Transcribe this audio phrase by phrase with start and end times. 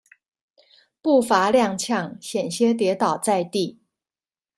[0.99, 3.81] 步伐踉蹌險些跌倒在地